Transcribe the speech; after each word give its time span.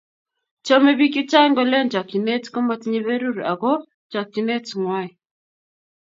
Chomei 0.65 0.95
bik 0.99 1.13
chechang 1.15 1.53
kolen 1.57 1.87
chokchinet 1.93 2.43
komotinye 2.53 2.99
berur 3.07 3.37
ako 3.51 3.71
chokchinetngwai 4.11 5.07